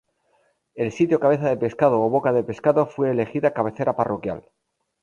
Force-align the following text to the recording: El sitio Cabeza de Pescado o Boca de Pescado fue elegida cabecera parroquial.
El 0.73 0.91
sitio 0.91 1.19
Cabeza 1.19 1.47
de 1.47 1.57
Pescado 1.57 2.01
o 2.01 2.09
Boca 2.09 2.33
de 2.33 2.43
Pescado 2.43 2.87
fue 2.87 3.11
elegida 3.11 3.53
cabecera 3.53 3.95
parroquial. 3.95 4.49